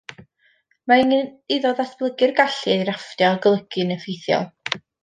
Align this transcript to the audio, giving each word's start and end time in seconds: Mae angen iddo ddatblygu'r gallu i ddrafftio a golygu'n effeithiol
Mae 0.91 1.03
angen 1.03 1.29
iddo 1.57 1.75
ddatblygu'r 1.81 2.35
gallu 2.43 2.75
i 2.79 2.81
ddrafftio 2.87 3.31
a 3.31 3.39
golygu'n 3.47 3.97
effeithiol 4.01 4.53